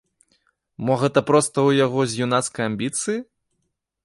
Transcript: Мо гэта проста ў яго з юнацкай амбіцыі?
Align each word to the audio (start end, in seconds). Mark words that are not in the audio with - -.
Мо 0.87 0.93
гэта 1.03 1.23
проста 1.29 1.57
ў 1.67 1.83
яго 1.85 1.99
з 2.15 2.27
юнацкай 2.27 2.63
амбіцыі? 2.71 3.19